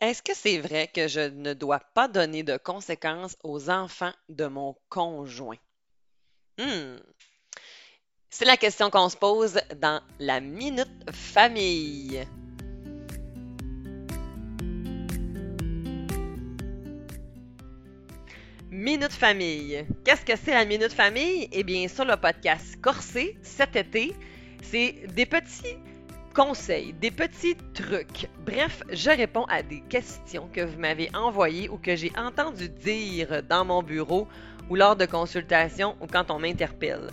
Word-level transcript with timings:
Est-ce 0.00 0.22
que 0.22 0.34
c'est 0.34 0.58
vrai 0.58 0.88
que 0.88 1.06
je 1.08 1.20
ne 1.20 1.54
dois 1.54 1.80
pas 1.80 2.08
donner 2.08 2.42
de 2.42 2.56
conséquences 2.56 3.36
aux 3.44 3.70
enfants 3.70 4.12
de 4.28 4.46
mon 4.46 4.76
conjoint? 4.88 5.58
Hmm, 6.58 6.96
C'est 8.30 8.44
la 8.46 8.56
question 8.56 8.90
qu'on 8.90 9.08
se 9.10 9.16
pose 9.16 9.60
dans 9.76 10.00
la 10.18 10.40
Minute 10.40 10.88
Famille. 11.12 12.26
Minute 18.70 19.12
Famille. 19.12 19.86
Qu'est-ce 20.04 20.24
que 20.24 20.36
c'est 20.36 20.52
la 20.52 20.64
Minute 20.64 20.92
Famille? 20.92 21.48
Eh 21.52 21.62
bien, 21.64 21.88
sur 21.88 22.04
le 22.04 22.16
podcast 22.16 22.80
Corsé, 22.80 23.36
cet 23.42 23.76
été, 23.76 24.14
c'est 24.62 25.06
des 25.14 25.26
petits 25.26 25.76
conseils, 26.38 26.92
des 26.92 27.10
petits 27.10 27.56
trucs. 27.74 28.28
Bref, 28.46 28.84
je 28.92 29.10
réponds 29.10 29.46
à 29.48 29.60
des 29.60 29.80
questions 29.88 30.48
que 30.52 30.60
vous 30.60 30.78
m'avez 30.78 31.10
envoyées 31.12 31.68
ou 31.68 31.78
que 31.78 31.96
j'ai 31.96 32.12
entendu 32.16 32.68
dire 32.68 33.42
dans 33.48 33.64
mon 33.64 33.82
bureau 33.82 34.28
ou 34.70 34.76
lors 34.76 34.94
de 34.94 35.04
consultations 35.04 35.96
ou 36.00 36.06
quand 36.06 36.30
on 36.30 36.38
m'interpelle. 36.38 37.08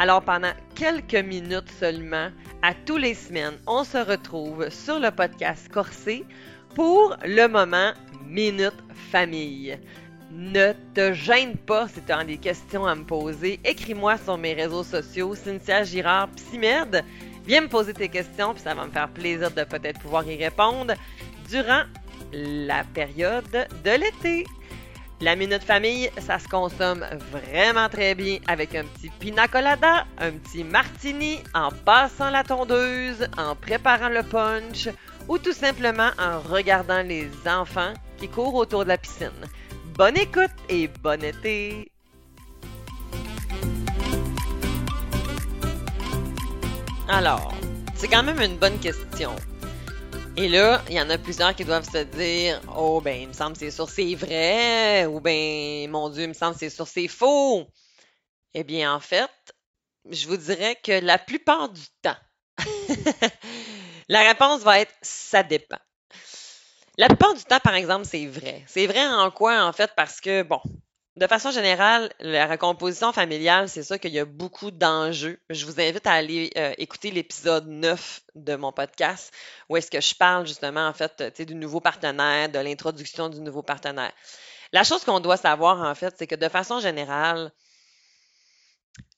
Alors 0.00 0.22
pendant 0.22 0.50
quelques 0.74 1.14
minutes 1.14 1.70
seulement, 1.78 2.30
à 2.62 2.74
tous 2.74 2.96
les 2.96 3.14
semaines, 3.14 3.54
on 3.68 3.84
se 3.84 3.98
retrouve 3.98 4.68
sur 4.70 4.98
le 4.98 5.12
podcast 5.12 5.68
Corsé 5.68 6.24
pour 6.74 7.16
le 7.24 7.46
moment 7.46 7.92
Minute 8.26 8.82
Famille. 9.12 9.78
Ne 10.32 10.72
te 10.94 11.12
gêne 11.12 11.56
pas 11.58 11.86
si 11.86 12.02
tu 12.02 12.10
as 12.10 12.24
des 12.24 12.38
questions 12.38 12.86
à 12.86 12.96
me 12.96 13.04
poser. 13.04 13.60
Écris-moi 13.64 14.16
sur 14.18 14.36
mes 14.36 14.54
réseaux 14.54 14.82
sociaux, 14.82 15.36
Cynthia 15.36 15.84
Girard 15.84 16.28
Psymed. 16.30 17.04
Viens 17.46 17.62
me 17.62 17.68
poser 17.68 17.92
tes 17.92 18.08
questions, 18.08 18.54
puis 18.54 18.62
ça 18.62 18.74
va 18.74 18.86
me 18.86 18.90
faire 18.90 19.08
plaisir 19.08 19.50
de 19.50 19.64
peut-être 19.64 20.00
pouvoir 20.00 20.26
y 20.26 20.42
répondre 20.42 20.94
durant 21.48 21.82
la 22.32 22.84
période 22.84 23.68
de 23.84 23.90
l'été. 23.90 24.44
La 25.20 25.36
minute 25.36 25.62
famille, 25.62 26.10
ça 26.18 26.38
se 26.38 26.48
consomme 26.48 27.04
vraiment 27.30 27.88
très 27.88 28.14
bien 28.14 28.38
avec 28.48 28.74
un 28.74 28.84
petit 28.84 29.10
pina 29.20 29.46
colada, 29.46 30.06
un 30.18 30.32
petit 30.32 30.64
martini, 30.64 31.38
en 31.54 31.70
passant 31.70 32.30
la 32.30 32.44
tondeuse, 32.44 33.28
en 33.38 33.54
préparant 33.54 34.08
le 34.08 34.22
punch 34.22 34.88
ou 35.28 35.38
tout 35.38 35.52
simplement 35.52 36.10
en 36.18 36.40
regardant 36.40 37.02
les 37.02 37.28
enfants 37.46 37.94
qui 38.18 38.28
courent 38.28 38.54
autour 38.54 38.84
de 38.84 38.88
la 38.88 38.98
piscine. 38.98 39.30
Bonne 39.96 40.16
écoute 40.16 40.50
et 40.68 40.88
bon 40.88 41.22
été! 41.22 41.93
Alors, 47.08 47.52
c'est 47.94 48.08
quand 48.08 48.22
même 48.22 48.40
une 48.40 48.56
bonne 48.56 48.80
question. 48.80 49.36
Et 50.36 50.48
là, 50.48 50.82
il 50.88 50.94
y 50.94 51.00
en 51.00 51.10
a 51.10 51.18
plusieurs 51.18 51.54
qui 51.54 51.64
doivent 51.64 51.88
se 51.88 52.02
dire 52.04 52.60
Oh, 52.74 53.00
ben, 53.02 53.20
il 53.20 53.28
me 53.28 53.32
semble 53.34 53.52
que 53.52 53.58
c'est 53.58 53.70
sûr 53.70 53.88
c'est 53.88 54.14
vrai, 54.14 55.04
ou 55.06 55.20
ben, 55.20 55.88
mon 55.90 56.08
Dieu, 56.08 56.22
il 56.24 56.28
me 56.28 56.34
semble 56.34 56.54
que 56.54 56.60
c'est 56.60 56.70
sûr 56.70 56.88
c'est 56.88 57.08
faux. 57.08 57.66
Eh 58.54 58.64
bien, 58.64 58.94
en 58.94 59.00
fait, 59.00 59.30
je 60.10 60.26
vous 60.26 60.38
dirais 60.38 60.76
que 60.82 60.92
la 60.92 61.18
plupart 61.18 61.68
du 61.68 61.82
temps, 62.00 62.16
la 64.08 64.22
réponse 64.22 64.62
va 64.62 64.80
être 64.80 64.94
ça 65.02 65.42
dépend. 65.42 65.78
La 66.96 67.08
plupart 67.08 67.34
du 67.34 67.44
temps, 67.44 67.60
par 67.60 67.74
exemple, 67.74 68.06
c'est 68.06 68.26
vrai. 68.26 68.64
C'est 68.66 68.86
vrai 68.86 69.06
en 69.06 69.30
quoi, 69.30 69.64
en 69.64 69.72
fait, 69.72 69.90
parce 69.94 70.20
que, 70.20 70.42
bon, 70.42 70.60
de 71.16 71.26
façon 71.28 71.52
générale, 71.52 72.12
la 72.18 72.46
recomposition 72.46 73.12
familiale, 73.12 73.68
c'est 73.68 73.84
ça 73.84 73.98
qu'il 73.98 74.12
y 74.12 74.18
a 74.18 74.24
beaucoup 74.24 74.72
d'enjeux. 74.72 75.38
Je 75.48 75.64
vous 75.64 75.80
invite 75.80 76.06
à 76.08 76.12
aller 76.12 76.50
euh, 76.56 76.74
écouter 76.76 77.12
l'épisode 77.12 77.68
9 77.68 78.20
de 78.34 78.56
mon 78.56 78.72
podcast, 78.72 79.32
où 79.68 79.76
est-ce 79.76 79.90
que 79.90 80.00
je 80.00 80.14
parle 80.14 80.46
justement, 80.46 80.88
en 80.88 80.92
fait, 80.92 81.40
du 81.40 81.54
nouveau 81.54 81.80
partenaire, 81.80 82.48
de 82.48 82.58
l'introduction 82.58 83.28
du 83.28 83.40
nouveau 83.40 83.62
partenaire. 83.62 84.12
La 84.72 84.82
chose 84.82 85.04
qu'on 85.04 85.20
doit 85.20 85.36
savoir, 85.36 85.88
en 85.88 85.94
fait, 85.94 86.14
c'est 86.18 86.26
que 86.26 86.34
de 86.34 86.48
façon 86.48 86.80
générale, 86.80 87.52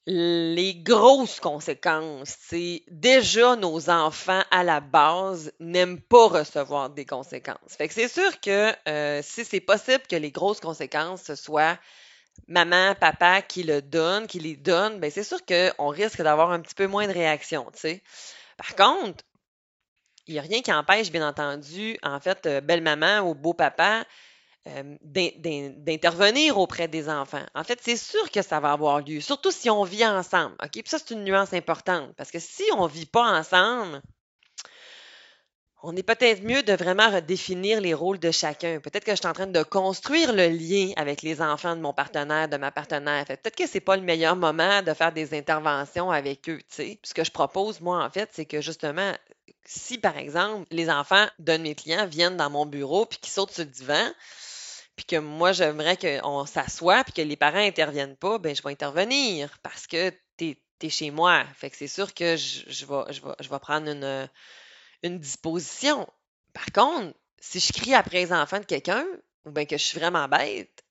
les 0.06 0.74
grosses 0.76 1.40
conséquences, 1.40 2.36
c'est 2.40 2.84
déjà 2.88 3.56
nos 3.56 3.90
enfants 3.90 4.42
à 4.52 4.62
la 4.62 4.80
base 4.80 5.52
n'aiment 5.58 6.00
pas 6.00 6.28
recevoir 6.28 6.90
des 6.90 7.04
conséquences. 7.04 7.76
Fait 7.76 7.88
que 7.88 7.94
c'est 7.94 8.08
sûr 8.08 8.40
que 8.40 8.72
euh, 8.88 9.20
si 9.22 9.44
c'est 9.44 9.60
possible 9.60 10.04
que 10.08 10.14
les 10.14 10.30
grosses 10.30 10.60
conséquences 10.60 11.22
ce 11.22 11.34
soit 11.34 11.78
maman, 12.46 12.94
papa 12.94 13.42
qui 13.42 13.64
le 13.64 13.82
donne, 13.82 14.26
qui 14.28 14.38
les 14.38 14.56
donne, 14.56 15.00
ben 15.00 15.10
c'est 15.10 15.24
sûr 15.24 15.38
qu'on 15.44 15.88
risque 15.88 16.22
d'avoir 16.22 16.52
un 16.52 16.60
petit 16.60 16.74
peu 16.74 16.86
moins 16.86 17.08
de 17.08 17.12
réaction, 17.12 17.66
tu. 17.74 18.00
Par 18.56 18.76
contre, 18.76 19.24
il 20.26 20.34
n'y 20.34 20.38
a 20.38 20.42
rien 20.42 20.62
qui 20.62 20.72
empêche, 20.72 21.10
bien 21.10 21.26
entendu, 21.26 21.98
en 22.02 22.20
fait, 22.20 22.46
euh, 22.46 22.60
belle 22.60 22.82
maman 22.82 23.20
ou 23.20 23.34
beau 23.34 23.54
papa 23.54 24.04
euh, 24.66 24.97
d'intervenir 25.03 26.59
auprès 26.59 26.88
des 26.88 27.09
enfants. 27.09 27.44
En 27.54 27.62
fait, 27.62 27.78
c'est 27.82 27.97
sûr 27.97 28.31
que 28.31 28.43
ça 28.43 28.59
va 28.59 28.72
avoir 28.72 29.00
lieu, 29.00 29.21
surtout 29.21 29.53
si 29.53 29.71
on 29.71 29.84
vit 29.84 30.04
ensemble. 30.04 30.56
OK? 30.62 30.72
Puis 30.72 30.82
ça, 30.87 30.99
c'est 30.99 31.15
une 31.15 31.25
nuance 31.25 31.53
importante 31.53 32.12
parce 32.16 32.31
que 32.31 32.38
si 32.41 32.65
on 32.77 32.84
ne 32.84 32.93
vit 32.93 33.06
pas 33.06 33.38
ensemble, 33.38 34.03
on 35.82 35.94
est 35.94 36.03
peut-être 36.03 36.43
mieux 36.43 36.65
de 36.65 36.72
vraiment 36.72 37.09
redéfinir 37.09 37.81
les 37.81 37.94
rôles 37.94 38.19
de 38.19 38.32
chacun. 38.32 38.81
Peut-être 38.81 39.04
que 39.04 39.12
je 39.12 39.19
suis 39.19 39.27
en 39.28 39.32
train 39.32 39.47
de 39.47 39.62
construire 39.62 40.32
le 40.32 40.49
lien 40.49 40.93
avec 40.97 41.22
les 41.22 41.41
enfants 41.41 41.77
de 41.77 41.81
mon 41.81 41.93
partenaire, 41.93 42.48
de 42.48 42.56
ma 42.56 42.72
partenaire. 42.72 43.25
Peut-être 43.25 43.54
que 43.54 43.69
c'est 43.69 43.78
pas 43.78 43.97
le 43.97 44.03
meilleur 44.03 44.34
moment 44.34 44.83
de 44.83 44.93
faire 44.94 45.12
des 45.12 45.33
interventions 45.38 46.10
avec 46.10 46.48
eux. 46.48 46.59
Ce 46.71 47.15
que 47.15 47.22
je 47.22 47.31
propose, 47.31 47.81
moi, 47.81 48.04
en 48.04 48.10
fait, 48.10 48.31
c'est 48.33 48.47
que 48.47 48.60
justement, 48.60 49.12
si 49.65 49.98
par 49.98 50.19
exemple, 50.19 50.66
les 50.72 50.91
enfants 50.91 51.27
de 51.38 51.56
mes 51.56 51.77
clients 51.77 52.06
viennent 52.06 52.37
dans 52.37 52.50
mon 52.50 52.66
bureau 52.66 53.06
puis 53.06 53.19
qu'ils 53.21 53.33
sautent 53.33 53.53
sur 53.53 53.65
le 53.65 53.71
divan, 53.71 54.10
puis 54.96 55.04
que 55.04 55.16
moi, 55.16 55.52
j'aimerais 55.52 55.96
qu'on 55.96 56.46
s'assoie, 56.46 57.04
puis 57.04 57.12
que 57.12 57.22
les 57.22 57.36
parents 57.36 57.58
interviennent 57.58 58.16
pas, 58.16 58.38
ben 58.38 58.56
je 58.56 58.62
vais 58.62 58.70
intervenir 58.70 59.58
parce 59.62 59.86
que 59.86 60.10
tu 60.38 60.56
es, 60.80 60.88
chez 60.88 61.10
moi. 61.10 61.44
Fait 61.54 61.70
que 61.70 61.76
c'est 61.76 61.88
sûr 61.88 62.12
que 62.14 62.36
je, 62.36 62.86
vais, 62.86 63.58
prendre 63.60 63.88
une, 65.02 65.18
disposition. 65.18 66.08
Par 66.52 66.66
contre, 66.72 67.14
si 67.38 67.60
je 67.60 67.72
crie 67.72 67.94
après 67.94 68.24
les 68.24 68.32
enfants 68.32 68.58
de 68.58 68.64
quelqu'un, 68.64 69.04
ou 69.44 69.50
bien 69.50 69.66
que 69.66 69.76
je 69.76 69.82
suis 69.82 69.98
vraiment 69.98 70.28
bête, 70.28 70.82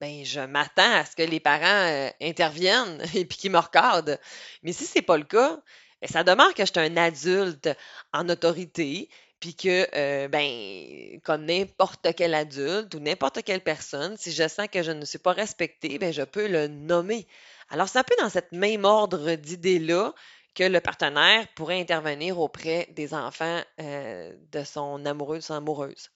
ben 0.00 0.24
je 0.24 0.40
m'attends 0.40 0.94
à 0.94 1.04
ce 1.04 1.14
que 1.14 1.22
les 1.22 1.40
parents 1.40 1.64
euh, 1.64 2.10
interviennent 2.22 3.02
et 3.14 3.26
puis 3.26 3.36
qu'ils 3.36 3.50
me 3.50 3.58
recordent. 3.58 4.18
Mais 4.62 4.72
si 4.72 4.86
c'est 4.86 5.02
pas 5.02 5.18
le 5.18 5.24
cas, 5.24 5.60
ben, 6.00 6.08
ça 6.08 6.24
demeure 6.24 6.54
que 6.54 6.64
je 6.64 6.72
suis 6.72 6.80
un 6.80 6.96
adulte 6.96 7.68
en 8.14 8.28
autorité, 8.30 9.10
puis 9.40 9.54
que, 9.54 9.88
euh, 9.94 10.28
ben, 10.28 11.20
comme 11.24 11.46
n'importe 11.46 12.14
quel 12.14 12.34
adulte 12.34 12.94
ou 12.94 13.00
n'importe 13.00 13.42
quelle 13.42 13.62
personne, 13.62 14.16
si 14.18 14.32
je 14.32 14.46
sens 14.46 14.68
que 14.70 14.82
je 14.82 14.92
ne 14.92 15.04
suis 15.04 15.18
pas 15.18 15.32
respectée, 15.32 15.98
ben, 15.98 16.12
je 16.12 16.22
peux 16.22 16.46
le 16.46 16.68
nommer. 16.68 17.26
Alors, 17.70 17.88
c'est 17.88 17.98
un 17.98 18.04
peu 18.04 18.14
dans 18.20 18.28
cette 18.28 18.52
même 18.52 18.84
ordre 18.84 19.34
d'idées-là 19.34 20.12
que 20.54 20.64
le 20.64 20.80
partenaire 20.80 21.46
pourrait 21.54 21.80
intervenir 21.80 22.38
auprès 22.38 22.88
des 22.90 23.14
enfants 23.14 23.60
euh, 23.80 24.32
de 24.52 24.64
son 24.64 25.06
amoureux, 25.06 25.38
de 25.38 25.42
son 25.42 25.54
amoureuse. 25.54 26.10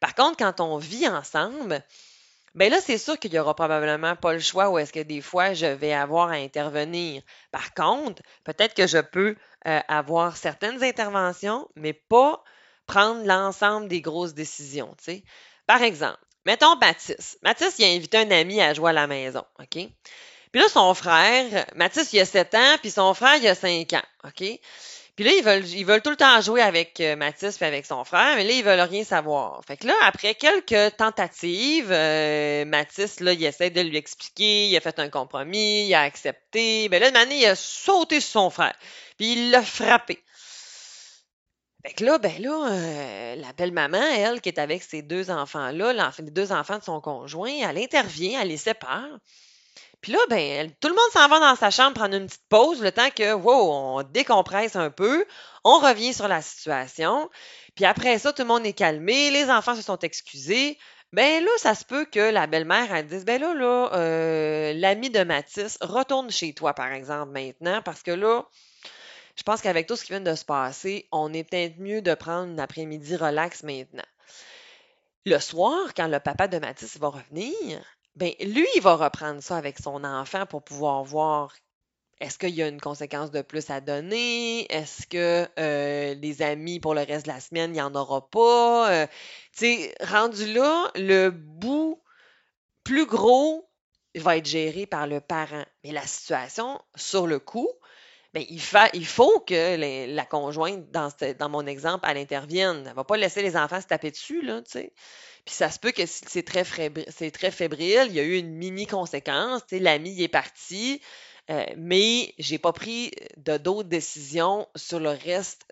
Par 0.00 0.14
contre, 0.14 0.36
quand 0.36 0.60
on 0.60 0.76
vit 0.76 1.08
ensemble, 1.08 1.82
ben 2.54 2.70
là, 2.70 2.78
c'est 2.80 2.98
sûr 2.98 3.18
qu'il 3.18 3.30
n'y 3.30 3.38
aura 3.38 3.54
probablement 3.54 4.16
pas 4.16 4.32
le 4.32 4.38
choix 4.40 4.70
ou 4.70 4.78
est-ce 4.78 4.92
que 4.92 5.00
des 5.00 5.20
fois, 5.20 5.54
je 5.54 5.66
vais 5.66 5.92
avoir 5.92 6.30
à 6.30 6.34
intervenir. 6.34 7.22
Par 7.52 7.72
contre, 7.74 8.22
peut-être 8.44 8.74
que 8.74 8.86
je 8.86 8.98
peux 8.98 9.36
euh, 9.66 9.80
avoir 9.88 10.36
certaines 10.36 10.82
interventions, 10.82 11.68
mais 11.76 11.92
pas 11.92 12.42
prendre 12.86 13.24
l'ensemble 13.24 13.88
des 13.88 14.00
grosses 14.00 14.34
décisions. 14.34 14.94
sais. 15.00 15.22
Par 15.66 15.82
exemple, 15.82 16.18
mettons 16.44 16.76
Mathis. 16.76 17.38
Mathis, 17.42 17.78
il 17.78 17.84
a 17.84 17.88
invité 17.88 18.18
un 18.18 18.30
ami 18.30 18.60
à 18.60 18.74
jouer 18.74 18.90
à 18.90 18.94
la 18.94 19.06
maison. 19.06 19.44
OK? 19.58 19.88
Puis 20.52 20.62
là, 20.62 20.68
son 20.68 20.94
frère, 20.94 21.66
Mathis, 21.74 22.12
il 22.12 22.20
a 22.20 22.24
7 22.24 22.54
ans, 22.54 22.76
puis 22.80 22.90
son 22.90 23.12
frère, 23.14 23.36
il 23.36 23.48
a 23.48 23.54
5 23.54 23.92
ans. 23.92 24.02
OK? 24.24 24.58
Puis 25.16 25.24
là, 25.24 25.32
ils 25.32 25.42
veulent, 25.42 25.66
ils 25.66 25.86
veulent 25.86 26.02
tout 26.02 26.10
le 26.10 26.16
temps 26.16 26.42
jouer 26.42 26.60
avec 26.60 27.00
euh, 27.00 27.16
Mathis 27.16 27.56
puis 27.56 27.64
avec 27.64 27.86
son 27.86 28.04
frère, 28.04 28.36
mais 28.36 28.44
là, 28.44 28.52
ils 28.52 28.62
veulent 28.62 28.80
rien 28.80 29.02
savoir. 29.02 29.62
Fait 29.66 29.78
que 29.78 29.86
là, 29.86 29.94
après 30.02 30.34
quelques 30.34 30.94
tentatives, 30.98 31.90
euh, 31.90 32.66
Mathis, 32.66 33.20
là, 33.20 33.32
il 33.32 33.42
essaie 33.42 33.70
de 33.70 33.80
lui 33.80 33.96
expliquer, 33.96 34.68
il 34.68 34.76
a 34.76 34.80
fait 34.80 34.98
un 34.98 35.08
compromis, 35.08 35.86
il 35.86 35.94
a 35.94 36.02
accepté. 36.02 36.90
Ben 36.90 37.00
là, 37.00 37.18
année, 37.18 37.38
il 37.38 37.46
a 37.46 37.56
sauté 37.56 38.20
sur 38.20 38.42
son 38.42 38.50
frère, 38.50 38.74
puis 39.16 39.32
il 39.32 39.50
l'a 39.50 39.62
frappé. 39.62 40.22
Fait 41.86 41.92
que 41.92 42.04
là, 42.04 42.18
ben 42.18 42.42
là, 42.42 42.68
euh, 42.68 43.36
la 43.36 43.52
belle-maman, 43.52 44.02
elle, 44.02 44.40
qui 44.40 44.48
est 44.48 44.58
avec 44.58 44.82
ses 44.82 45.02
deux 45.02 45.30
enfants-là, 45.30 45.92
les 46.18 46.30
deux 46.32 46.50
enfants 46.50 46.78
de 46.78 46.82
son 46.82 47.00
conjoint, 47.00 47.52
elle 47.62 47.78
intervient, 47.78 48.40
elle 48.40 48.48
les 48.48 48.56
sépare. 48.56 49.20
Puis 50.00 50.10
là, 50.10 50.18
ben, 50.28 50.72
tout 50.80 50.88
le 50.88 50.94
monde 50.94 51.12
s'en 51.12 51.28
va 51.28 51.38
dans 51.38 51.54
sa 51.54 51.70
chambre 51.70 51.94
prendre 51.94 52.16
une 52.16 52.26
petite 52.26 52.48
pause, 52.48 52.82
le 52.82 52.90
temps 52.90 53.10
que, 53.10 53.32
wow, 53.32 53.72
on 53.72 54.02
décompresse 54.02 54.74
un 54.74 54.90
peu, 54.90 55.24
on 55.62 55.78
revient 55.78 56.12
sur 56.12 56.26
la 56.26 56.42
situation. 56.42 57.30
Puis 57.76 57.84
après 57.84 58.18
ça, 58.18 58.32
tout 58.32 58.42
le 58.42 58.48
monde 58.48 58.66
est 58.66 58.72
calmé, 58.72 59.30
les 59.30 59.48
enfants 59.48 59.76
se 59.76 59.82
sont 59.82 60.00
excusés. 60.00 60.78
Ben 61.12 61.44
là, 61.44 61.50
ça 61.58 61.76
se 61.76 61.84
peut 61.84 62.04
que 62.04 62.32
la 62.32 62.48
belle-mère, 62.48 62.92
elle 62.92 63.06
dise, 63.06 63.24
ben 63.24 63.40
là, 63.40 63.54
là, 63.54 63.90
euh, 63.92 64.72
l'ami 64.72 65.10
de 65.10 65.22
Mathis, 65.22 65.78
retourne 65.80 66.32
chez 66.32 66.52
toi, 66.52 66.74
par 66.74 66.92
exemple, 66.92 67.30
maintenant, 67.30 67.80
parce 67.80 68.02
que 68.02 68.10
là, 68.10 68.44
je 69.36 69.42
pense 69.42 69.60
qu'avec 69.60 69.86
tout 69.86 69.96
ce 69.96 70.04
qui 70.04 70.12
vient 70.12 70.20
de 70.20 70.34
se 70.34 70.44
passer, 70.44 71.08
on 71.12 71.32
est 71.32 71.44
peut-être 71.44 71.78
mieux 71.78 72.02
de 72.02 72.14
prendre 72.14 72.50
une 72.50 72.60
après-midi 72.60 73.16
relax 73.16 73.62
maintenant. 73.62 74.02
Le 75.24 75.38
soir, 75.38 75.92
quand 75.94 76.08
le 76.08 76.20
papa 76.20 76.48
de 76.48 76.58
Mathis 76.58 76.98
va 76.98 77.08
revenir, 77.08 77.82
ben 78.14 78.32
lui, 78.40 78.66
il 78.76 78.82
va 78.82 78.96
reprendre 78.96 79.42
ça 79.42 79.56
avec 79.56 79.78
son 79.78 80.04
enfant 80.04 80.46
pour 80.46 80.62
pouvoir 80.62 81.04
voir 81.04 81.52
est-ce 82.18 82.38
qu'il 82.38 82.54
y 82.54 82.62
a 82.62 82.68
une 82.68 82.80
conséquence 82.80 83.30
de 83.30 83.42
plus 83.42 83.68
à 83.68 83.82
donner? 83.82 84.72
Est-ce 84.72 85.06
que 85.06 85.46
euh, 85.58 86.14
les 86.14 86.40
amis 86.40 86.80
pour 86.80 86.94
le 86.94 87.02
reste 87.02 87.26
de 87.26 87.32
la 87.32 87.40
semaine, 87.40 87.70
il 87.70 87.74
n'y 87.74 87.82
en 87.82 87.94
aura 87.94 88.26
pas? 88.30 88.90
Euh, 88.90 89.06
tu 89.52 89.66
sais, 89.66 89.94
rendu 90.00 90.50
là, 90.50 90.90
le 90.94 91.28
bout 91.28 92.02
plus 92.84 93.04
gros 93.04 93.68
va 94.14 94.38
être 94.38 94.46
géré 94.46 94.86
par 94.86 95.06
le 95.06 95.20
parent. 95.20 95.64
Mais 95.84 95.92
la 95.92 96.06
situation, 96.06 96.80
sur 96.94 97.26
le 97.26 97.38
coup, 97.38 97.68
ben, 98.36 98.44
il, 98.92 99.06
faut 99.06 99.40
que 99.40 100.12
la 100.14 100.26
conjointe, 100.26 100.90
dans, 100.90 101.48
mon 101.48 101.66
exemple, 101.66 102.06
elle 102.06 102.18
intervienne. 102.18 102.82
Elle 102.82 102.90
ne 102.90 102.94
va 102.94 103.02
pas 103.02 103.16
laisser 103.16 103.40
les 103.40 103.56
enfants 103.56 103.80
se 103.80 103.86
taper 103.86 104.10
dessus, 104.10 104.42
là, 104.42 104.60
tu 104.60 104.72
sais. 104.72 104.92
Puis 105.46 105.54
ça 105.54 105.70
se 105.70 105.78
peut 105.78 105.90
que 105.90 106.04
c'est 106.04 106.42
très, 106.42 106.64
très 106.64 107.50
fébrile, 107.50 108.08
il 108.08 108.14
y 108.14 108.20
a 108.20 108.22
eu 108.22 108.36
une 108.36 108.52
mini 108.52 108.86
conséquence, 108.86 109.62
tu 109.62 109.76
sais, 109.76 109.82
l'ami 109.82 110.22
est 110.22 110.28
parti, 110.28 111.00
euh, 111.48 111.64
mais 111.78 112.34
j'ai 112.36 112.58
pas 112.58 112.74
pris 112.74 113.10
de 113.38 113.56
d'autres 113.56 113.88
décisions 113.88 114.68
sur 114.76 115.00
le 115.00 115.10
reste 115.10 115.66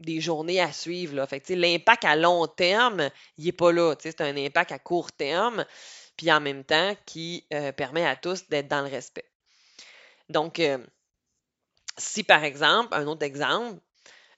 des 0.00 0.22
journées 0.22 0.62
à 0.62 0.72
suivre. 0.72 1.14
Là. 1.14 1.28
L'impact 1.50 2.06
à 2.06 2.16
long 2.16 2.46
terme, 2.46 3.10
il 3.36 3.44
n'est 3.44 3.52
pas 3.52 3.70
là. 3.70 3.94
C'est 3.98 4.22
un 4.22 4.34
impact 4.34 4.72
à 4.72 4.78
court 4.78 5.12
terme, 5.12 5.66
puis 6.16 6.32
en 6.32 6.40
même 6.40 6.64
temps 6.64 6.96
qui 7.04 7.44
euh, 7.52 7.70
permet 7.70 8.06
à 8.06 8.16
tous 8.16 8.48
d'être 8.48 8.68
dans 8.68 8.80
le 8.80 8.88
respect. 8.88 9.26
Donc, 10.30 10.58
euh, 10.58 10.78
si 11.98 12.22
par 12.24 12.44
exemple, 12.44 12.94
un 12.94 13.06
autre 13.06 13.24
exemple, 13.24 13.80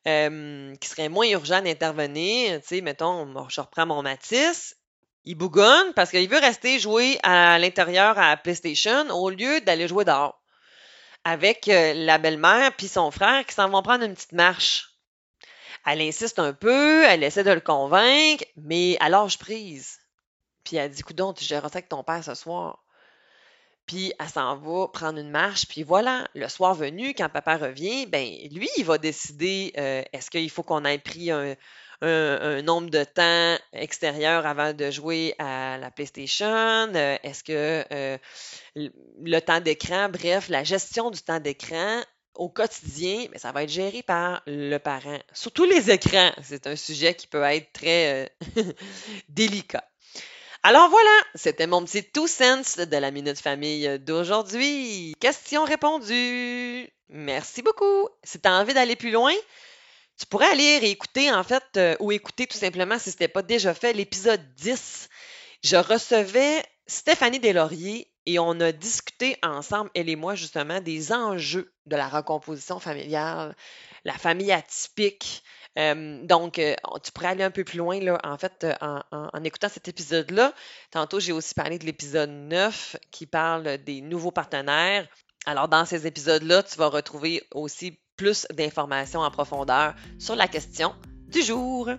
qui 0.05 0.89
serait 0.89 1.09
moins 1.09 1.27
urgent 1.29 1.62
d'intervenir, 1.62 2.61
tu 2.61 2.67
sais, 2.67 2.81
mettons, 2.83 3.49
je 3.49 3.61
reprends 3.61 3.87
mon 3.87 4.03
Matisse, 4.03 4.77
il 5.25 5.35
bougonne 5.35 5.95
parce 5.95 6.11
qu'il 6.11 6.29
veut 6.29 6.39
rester 6.39 6.79
jouer 6.79 7.19
à 7.23 7.59
l'intérieur 7.59 8.19
à 8.19 8.37
PlayStation 8.37 9.09
au 9.11 9.31
lieu 9.31 9.61
d'aller 9.62 9.89
jouer 9.89 10.05
dehors 10.05 10.39
avec 11.25 11.69
euh, 11.69 11.95
la 11.95 12.19
belle-mère 12.19 12.77
puis 12.77 12.89
son 12.89 13.11
frère 13.11 13.45
qui 13.47 13.55
s'en 13.55 13.71
vont 13.71 13.83
prendre 13.83 14.05
une 14.05 14.15
petite 14.15 14.33
marche. 14.33 14.91
Elle 15.87 16.01
insiste 16.01 16.39
un 16.39 16.53
peu, 16.53 17.05
elle 17.05 17.25
essaie 17.25 17.45
de 17.45 17.51
le 17.51 17.61
convaincre, 17.61 18.45
mais 18.56 18.97
elle 19.01 19.12
lâche 19.12 19.39
prise. 19.39 19.99
Puis 20.65 20.77
elle 20.77 20.91
dit, 20.91 21.03
coudon, 21.03 21.33
tu 21.33 21.45
géreras 21.45 21.69
ça 21.69 21.79
avec 21.79 21.89
ton 21.89 22.05
père 22.05 22.25
ce 22.25 22.35
soir. 22.35 22.84
Puis 23.87 24.13
elle 24.19 24.29
s'en 24.29 24.57
va 24.57 24.89
prendre 24.89 25.19
une 25.19 25.31
marche, 25.31 25.67
puis 25.69 25.83
voilà, 25.83 26.27
le 26.35 26.49
soir 26.49 26.75
venu, 26.75 27.13
quand 27.15 27.29
papa 27.29 27.57
revient, 27.57 28.07
ben 28.07 28.27
lui, 28.51 28.69
il 28.79 28.85
va 28.85 28.97
décider 28.97 29.73
euh, 29.77 30.03
est-ce 30.13 30.31
qu'il 30.31 30.49
faut 30.49 30.63
qu'on 30.63 30.85
ait 30.85 30.99
pris 30.99 31.31
un, 31.31 31.55
nombre 32.63 32.91
de 32.91 33.05
temps 33.05 33.57
extérieur 33.73 34.47
avant 34.47 34.73
de 34.73 34.91
jouer 34.91 35.35
à 35.39 35.79
la 35.79 35.91
PlayStation? 35.91 36.47
Euh, 36.47 37.17
est-ce 37.23 37.45
que 37.45 37.85
euh, 37.93 38.19
le 38.75 39.41
temps 39.41 39.61
d'écran, 39.61 40.09
bref, 40.09 40.49
la 40.49 40.65
gestion 40.65 41.11
du 41.11 41.21
temps 41.21 41.41
d'écran 41.41 42.01
au 42.35 42.49
quotidien, 42.49 43.27
mais 43.31 43.39
ça 43.39 43.53
va 43.53 43.63
être 43.63 43.71
géré 43.71 44.03
par 44.03 44.43
le 44.47 44.79
parent. 44.79 45.19
Surtout 45.33 45.65
les 45.65 45.91
écrans, 45.91 46.33
c'est 46.43 46.67
un 46.67 46.77
sujet 46.77 47.15
qui 47.15 47.27
peut 47.27 47.43
être 47.43 47.73
très 47.73 48.35
délicat. 49.29 49.85
Alors 50.67 50.89
voilà, 50.89 51.11
c'était 51.35 51.67
mon 51.67 51.85
petit 51.85 52.03
two 52.03 52.27
cents 52.27 52.83
de 52.87 52.97
la 52.97 53.11
Minute 53.11 53.39
Famille 53.39 53.99
d'aujourd'hui. 53.99 55.15
Question 55.21 55.65
répondue. 55.65 56.89
Merci 57.11 57.61
beaucoup. 57.61 58.09
Si 58.23 58.41
tu 58.41 58.49
as 58.49 58.55
envie 58.55 58.73
d'aller 58.73 58.97
plus 58.97 59.11
loin, 59.11 59.35
tu 60.19 60.25
pourrais 60.25 60.47
aller 60.47 60.79
réécouter, 60.79 61.31
en 61.31 61.45
fait, 61.45 61.65
euh, 61.77 61.97
ou 62.01 62.13
écouter 62.13 62.47
tout 62.47 62.57
simplement, 62.57 62.99
si 62.99 63.11
ce 63.11 63.17
n'était 63.17 63.29
pas 63.29 63.43
déjà 63.43 63.75
fait, 63.75 63.93
l'épisode 63.93 64.41
10. 64.55 65.11
Je 65.63 65.77
recevais 65.77 66.65
Stéphanie 66.87 67.41
Deslauriers 67.41 68.11
et 68.25 68.39
on 68.39 68.59
a 68.61 68.73
discuté 68.73 69.37
ensemble, 69.43 69.91
elle 69.95 70.09
et 70.09 70.17
moi, 70.17 70.35
justement, 70.35 70.81
des 70.81 71.13
enjeux 71.13 71.75
de 71.85 71.97
la 71.97 72.09
recomposition 72.09 72.81
familiale, 72.81 73.55
la 74.07 74.15
famille 74.15 74.51
atypique, 74.51 75.43
donc, 75.76 76.59
euh, 76.59 76.75
tu 77.03 77.11
pourrais 77.12 77.29
aller 77.29 77.43
un 77.43 77.50
peu 77.50 77.65
plus 77.65 77.79
loin, 77.79 77.99
là, 78.00 78.21
en 78.23 78.38
fait, 78.38 78.65
euh, 78.65 79.00
en, 79.11 79.44
écoutant 79.44 79.69
cet 79.69 79.88
épisode-là. 79.88 80.53
Tantôt, 80.91 81.21
j'ai 81.21 81.32
aussi 81.32 81.55
parlé 81.55 81.79
de 81.79 81.85
l'épisode 81.85 82.31
9 82.31 82.97
qui 83.11 83.26
parle 83.26 83.79
des 83.79 84.00
nouveaux 84.00 84.31
partenaires. 84.31 85.09
Alors, 85.47 85.69
dans 85.69 85.85
ces 85.85 86.06
épisodes-là, 86.06 86.62
tu 86.62 86.76
vas 86.79 86.88
retrouver 86.88 87.43
aussi 87.53 87.99
plus 88.17 88.47
d'informations 88.53 89.21
en 89.21 89.31
profondeur 89.31 89.94
sur 90.19 90.37
la 90.37 90.47
question 90.47 90.94
du 91.29 91.43
jour. 91.43 91.91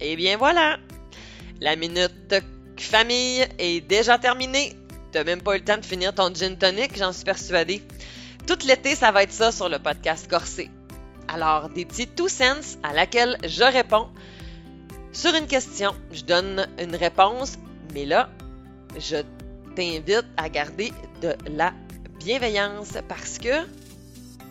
Et 0.00 0.16
bien 0.16 0.38
voilà, 0.38 0.78
la 1.60 1.76
minute 1.76 2.34
famille 2.78 3.46
est 3.58 3.80
déjà 3.82 4.18
terminée. 4.18 4.72
Tu 5.12 5.18
n'as 5.18 5.24
même 5.24 5.42
pas 5.42 5.56
eu 5.56 5.58
le 5.58 5.64
temps 5.64 5.76
de 5.76 5.84
finir 5.84 6.14
ton 6.14 6.32
gin 6.32 6.56
tonic, 6.56 6.96
j'en 6.96 7.12
suis 7.12 7.24
persuadée. 7.24 7.82
Tout 8.46 8.58
l'été, 8.66 8.94
ça 8.94 9.12
va 9.12 9.22
être 9.22 9.32
ça 9.32 9.52
sur 9.52 9.68
le 9.68 9.78
podcast 9.78 10.28
Corsé. 10.28 10.70
Alors, 11.28 11.68
des 11.68 11.84
petits 11.84 12.08
two 12.08 12.28
cents 12.28 12.78
à 12.82 12.92
laquelle 12.92 13.38
je 13.44 13.62
réponds. 13.62 14.08
Sur 15.12 15.34
une 15.34 15.46
question, 15.46 15.94
je 16.12 16.24
donne 16.24 16.66
une 16.78 16.96
réponse, 16.96 17.58
mais 17.94 18.04
là, 18.04 18.30
je 18.98 19.18
t'invite 19.76 20.26
à 20.36 20.48
garder 20.48 20.92
de 21.22 21.34
la 21.48 21.72
bienveillance 22.18 22.94
parce 23.08 23.38
que 23.38 23.52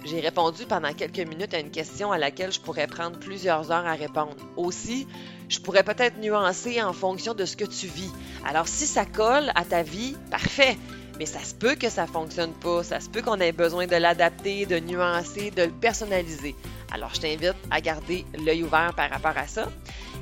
j'ai 0.05 0.21
répondu 0.21 0.65
pendant 0.65 0.93
quelques 0.93 1.27
minutes 1.27 1.53
à 1.53 1.59
une 1.59 1.71
question 1.71 2.11
à 2.11 2.17
laquelle 2.17 2.53
je 2.53 2.59
pourrais 2.61 2.87
prendre 2.87 3.19
plusieurs 3.19 3.71
heures 3.71 3.85
à 3.85 3.95
répondre. 3.95 4.37
Aussi, 4.55 5.07
je 5.49 5.59
pourrais 5.59 5.83
peut-être 5.83 6.19
nuancer 6.19 6.81
en 6.81 6.93
fonction 6.93 7.33
de 7.33 7.43
ce 7.43 7.57
que 7.57 7.65
tu 7.65 7.87
vis. 7.87 8.11
Alors, 8.45 8.67
si 8.67 8.87
ça 8.87 9.05
colle 9.05 9.51
à 9.55 9.65
ta 9.65 9.83
vie, 9.83 10.15
parfait 10.31 10.77
mais 11.19 11.25
ça 11.25 11.43
se 11.43 11.53
peut 11.53 11.75
que 11.75 11.89
ça 11.89 12.07
fonctionne 12.07 12.53
pas, 12.53 12.81
ça 12.81 13.01
se 13.01 13.09
peut 13.09 13.21
qu'on 13.21 13.41
ait 13.41 13.51
besoin 13.51 13.85
de 13.85 13.95
l'adapter, 13.97 14.65
de 14.65 14.79
nuancer, 14.79 15.51
de 15.51 15.63
le 15.63 15.71
personnaliser. 15.71 16.55
Alors, 16.93 17.13
je 17.13 17.19
t'invite 17.19 17.55
à 17.69 17.81
garder 17.81 18.25
l'œil 18.43 18.63
ouvert 18.63 18.93
par 18.95 19.09
rapport 19.09 19.37
à 19.37 19.45
ça. 19.45 19.69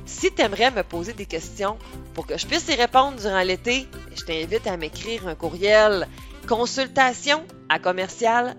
Si 0.06 0.32
tu 0.34 0.42
aimerais 0.42 0.72
me 0.72 0.82
poser 0.82 1.12
des 1.12 1.26
questions 1.26 1.78
pour 2.14 2.26
que 2.26 2.36
je 2.36 2.46
puisse 2.46 2.66
y 2.68 2.74
répondre 2.74 3.16
durant 3.20 3.42
l'été, 3.42 3.86
je 4.16 4.24
t'invite 4.24 4.66
à 4.66 4.76
m'écrire 4.76 5.28
un 5.28 5.36
courriel 5.36 6.08
consultation 6.48 7.44
à 7.68 7.78
commercial 7.78 8.56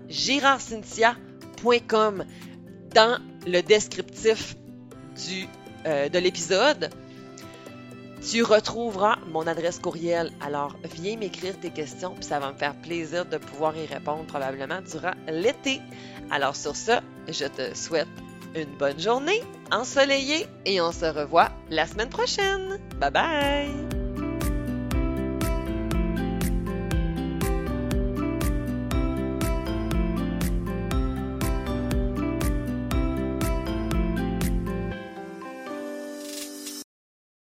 dans 2.94 3.18
le 3.46 3.60
descriptif 3.60 4.56
euh, 5.86 6.08
de 6.08 6.18
l'épisode 6.18 6.90
tu 8.20 8.42
retrouveras 8.42 9.16
mon 9.32 9.46
adresse 9.46 9.78
courriel. 9.78 10.30
Alors, 10.40 10.76
viens 10.94 11.16
m'écrire 11.16 11.58
tes 11.58 11.70
questions, 11.70 12.14
puis 12.14 12.24
ça 12.24 12.38
va 12.38 12.52
me 12.52 12.56
faire 12.56 12.74
plaisir 12.74 13.24
de 13.26 13.38
pouvoir 13.38 13.76
y 13.76 13.86
répondre 13.86 14.24
probablement 14.26 14.80
durant 14.82 15.14
l'été. 15.28 15.80
Alors, 16.30 16.56
sur 16.56 16.76
ce, 16.76 16.92
je 17.28 17.46
te 17.46 17.74
souhaite 17.74 18.08
une 18.54 18.76
bonne 18.76 18.98
journée 18.98 19.42
ensoleillée 19.70 20.46
et 20.66 20.80
on 20.80 20.92
se 20.92 21.06
revoit 21.06 21.50
la 21.70 21.86
semaine 21.86 22.10
prochaine. 22.10 22.78
Bye 22.98 23.10
bye! 23.10 23.99